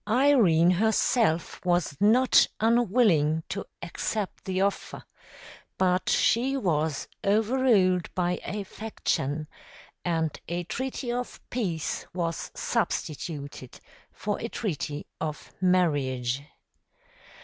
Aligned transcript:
Irene 0.09 0.71
herself 0.71 1.63
was 1.63 1.95
not 1.99 2.47
unwilling 2.59 3.43
to 3.49 3.65
accept 3.83 4.45
the 4.45 4.59
offer; 4.61 5.03
but 5.77 6.09
she 6.09 6.57
was 6.57 7.07
overruled 7.23 8.09
by 8.15 8.39
a 8.43 8.63
faction, 8.63 9.47
and 10.03 10.41
a 10.47 10.63
treaty 10.63 11.11
of 11.11 11.39
peace 11.51 12.07
was 12.15 12.49
substituted 12.55 13.79
for 14.11 14.39
a 14.39 14.49
treaty 14.49 15.05
of 15.19 15.51
marriage. 15.61 16.41